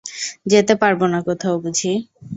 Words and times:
যেতে 0.51 0.73
পাববো 0.81 1.05
না 1.13 1.19
কোথাও 1.27 1.55
বুঝি? 1.63 1.91